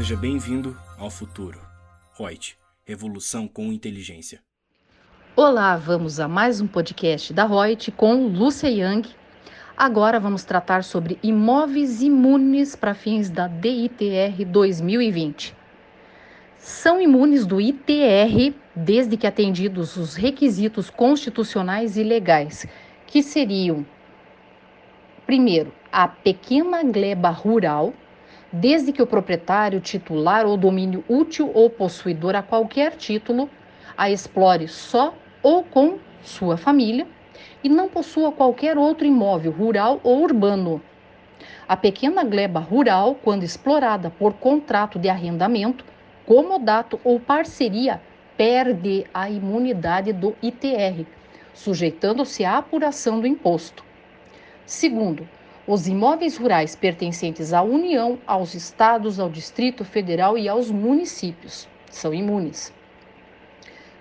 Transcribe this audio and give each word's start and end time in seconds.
Seja 0.00 0.16
bem-vindo 0.16 0.74
ao 0.96 1.10
futuro. 1.10 1.60
Reut, 2.18 2.56
revolução 2.86 3.46
com 3.46 3.70
inteligência. 3.70 4.40
Olá, 5.36 5.76
vamos 5.76 6.18
a 6.18 6.26
mais 6.26 6.58
um 6.58 6.66
podcast 6.66 7.34
da 7.34 7.44
Reut 7.44 7.92
com 7.92 8.26
Lúcia 8.28 8.68
Yang. 8.70 9.10
Agora 9.76 10.18
vamos 10.18 10.42
tratar 10.42 10.84
sobre 10.84 11.18
imóveis 11.22 12.00
imunes 12.00 12.74
para 12.74 12.94
fins 12.94 13.28
da 13.28 13.46
DITR 13.46 14.42
2020. 14.46 15.54
São 16.56 16.98
imunes 16.98 17.44
do 17.44 17.60
ITR 17.60 18.54
desde 18.74 19.18
que 19.18 19.26
atendidos 19.26 19.98
os 19.98 20.14
requisitos 20.14 20.88
constitucionais 20.88 21.98
e 21.98 22.02
legais, 22.02 22.66
que 23.06 23.22
seriam 23.22 23.84
primeiro, 25.26 25.74
a 25.92 26.08
pequena 26.08 26.82
gleba 26.82 27.28
rural, 27.28 27.92
desde 28.52 28.92
que 28.92 29.02
o 29.02 29.06
proprietário, 29.06 29.80
titular 29.80 30.46
ou 30.46 30.56
domínio 30.56 31.04
útil 31.08 31.50
ou 31.54 31.70
possuidor 31.70 32.34
a 32.34 32.42
qualquer 32.42 32.96
título 32.96 33.48
a 33.96 34.10
explore 34.10 34.66
só 34.66 35.14
ou 35.42 35.62
com 35.62 35.98
sua 36.22 36.56
família 36.56 37.06
e 37.62 37.68
não 37.68 37.88
possua 37.88 38.32
qualquer 38.32 38.76
outro 38.76 39.06
imóvel 39.06 39.52
rural 39.52 40.00
ou 40.02 40.22
urbano. 40.22 40.82
A 41.68 41.76
pequena 41.76 42.24
gleba 42.24 42.60
rural, 42.60 43.14
quando 43.14 43.44
explorada 43.44 44.10
por 44.10 44.34
contrato 44.34 44.98
de 44.98 45.08
arrendamento, 45.08 45.84
comodato 46.26 47.00
ou 47.04 47.20
parceria, 47.20 48.00
perde 48.36 49.06
a 49.12 49.30
imunidade 49.30 50.12
do 50.12 50.34
ITR, 50.42 51.06
sujeitando-se 51.52 52.44
à 52.44 52.58
apuração 52.58 53.20
do 53.20 53.26
imposto. 53.26 53.84
Segundo, 54.66 55.28
os 55.72 55.86
imóveis 55.86 56.36
rurais 56.36 56.74
pertencentes 56.74 57.52
à 57.52 57.62
União, 57.62 58.18
aos 58.26 58.56
estados, 58.56 59.20
ao 59.20 59.30
Distrito 59.30 59.84
Federal 59.84 60.36
e 60.36 60.48
aos 60.48 60.68
municípios 60.68 61.68
são 61.88 62.12
imunes. 62.12 62.72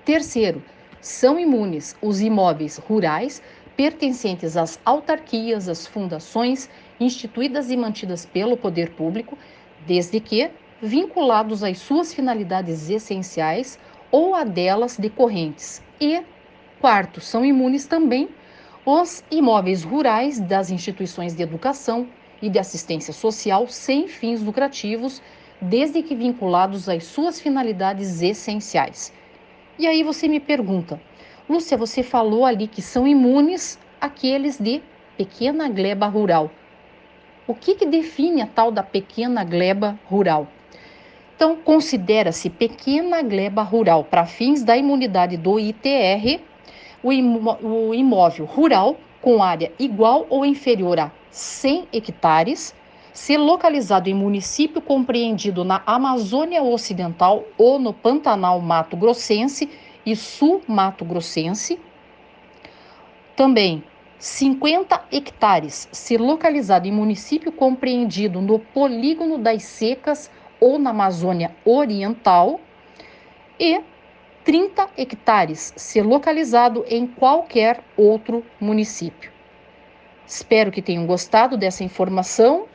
Terceiro, 0.03 0.63
são 0.99 1.39
imunes 1.39 1.95
os 2.01 2.21
imóveis 2.21 2.77
rurais 2.77 3.39
pertencentes 3.77 4.57
às 4.57 4.79
autarquias, 4.83 5.69
às 5.69 5.85
fundações 5.85 6.67
instituídas 6.99 7.69
e 7.69 7.77
mantidas 7.77 8.25
pelo 8.25 8.57
poder 8.57 8.89
público, 8.95 9.37
desde 9.85 10.19
que 10.19 10.49
vinculados 10.81 11.63
às 11.63 11.77
suas 11.77 12.11
finalidades 12.11 12.89
essenciais 12.89 13.77
ou 14.11 14.33
a 14.33 14.43
delas 14.43 14.97
decorrentes. 14.97 15.83
E, 16.01 16.23
quarto, 16.81 17.21
são 17.21 17.45
imunes 17.45 17.85
também 17.85 18.27
os 18.91 19.23
imóveis 19.29 19.83
rurais 19.83 20.39
das 20.39 20.71
instituições 20.71 21.35
de 21.35 21.43
educação 21.43 22.07
e 22.41 22.49
de 22.49 22.57
assistência 22.57 23.13
social 23.13 23.67
sem 23.67 24.07
fins 24.07 24.41
lucrativos, 24.41 25.21
desde 25.61 26.01
que 26.01 26.15
vinculados 26.15 26.89
às 26.89 27.03
suas 27.03 27.39
finalidades 27.39 28.23
essenciais. 28.23 29.13
E 29.77 29.85
aí 29.85 30.01
você 30.01 30.27
me 30.27 30.39
pergunta, 30.39 30.99
Lúcia, 31.47 31.77
você 31.77 32.01
falou 32.01 32.43
ali 32.43 32.67
que 32.67 32.81
são 32.81 33.07
imunes 33.07 33.77
aqueles 34.01 34.57
de 34.57 34.81
pequena 35.15 35.69
gleba 35.69 36.07
rural. 36.07 36.49
O 37.45 37.53
que, 37.53 37.75
que 37.75 37.85
define 37.85 38.41
a 38.41 38.47
tal 38.47 38.71
da 38.71 38.81
pequena 38.81 39.43
gleba 39.43 39.99
rural? 40.05 40.47
Então, 41.35 41.55
considera-se 41.57 42.49
pequena 42.49 43.21
gleba 43.21 43.61
rural 43.61 44.03
para 44.03 44.25
fins 44.25 44.63
da 44.63 44.75
imunidade 44.75 45.37
do 45.37 45.59
ITR 45.59 46.48
o, 47.03 47.11
imó 47.11 47.57
o 47.61 47.93
imóvel 47.93 48.45
rural 48.45 48.97
com 49.21 49.43
área 49.43 49.71
igual 49.77 50.25
ou 50.29 50.45
inferior 50.45 50.99
a 50.99 51.11
100 51.31 51.87
hectares, 51.93 52.73
se 53.13 53.37
localizado 53.37 54.09
em 54.09 54.13
município 54.13 54.81
compreendido 54.81 55.63
na 55.63 55.81
Amazônia 55.85 56.63
Ocidental 56.63 57.43
ou 57.57 57.77
no 57.77 57.93
Pantanal 57.93 58.61
Mato 58.61 58.95
Grossense 58.95 59.69
e 60.05 60.15
Sul 60.15 60.61
Mato 60.67 61.03
Grossense. 61.03 61.79
Também 63.35 63.83
50 64.17 65.05
hectares, 65.11 65.87
se 65.91 66.17
localizado 66.17 66.87
em 66.87 66.91
município 66.91 67.51
compreendido 67.51 68.41
no 68.41 68.59
Polígono 68.59 69.37
das 69.37 69.63
Secas 69.63 70.29
ou 70.59 70.77
na 70.77 70.89
Amazônia 70.89 71.55
Oriental. 71.63 72.59
E 73.57 73.81
30 74.49 74.89
hectares, 74.97 75.71
se 75.75 76.01
localizado 76.01 76.83
em 76.87 77.05
qualquer 77.05 77.83
outro 77.95 78.43
município. 78.59 79.31
Espero 80.25 80.71
que 80.71 80.81
tenham 80.81 81.05
gostado 81.05 81.55
dessa 81.55 81.83
informação. 81.83 82.65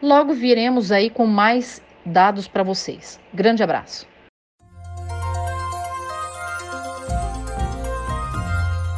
Logo 0.00 0.32
viremos 0.32 0.90
aí 0.90 1.10
com 1.10 1.26
mais 1.26 1.82
dados 2.06 2.48
para 2.48 2.62
vocês. 2.62 3.20
Grande 3.34 3.62
abraço. 3.62 4.06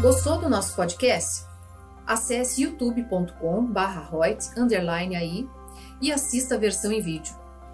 Gostou 0.01 0.39
do 0.39 0.49
nosso 0.49 0.77
podcast? 0.77 1.45
Acesse 2.07 2.63
youtube.com/royts_aí 2.63 5.49
e 6.01 6.13
assista 6.13 6.55
a 6.55 6.59
versão 6.59 6.93
em 6.93 7.03
vídeo. 7.03 7.35